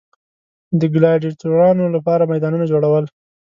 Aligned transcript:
د 0.79 0.81
ګلاډیټورانو 0.93 1.85
لپاره 1.95 2.23
میدانونه 2.31 2.65
جوړول. 2.71 3.05